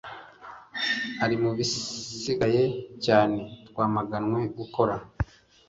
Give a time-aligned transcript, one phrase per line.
[1.23, 2.63] ari, mubisigaye
[3.05, 4.95] cyane, twamaganwe gukora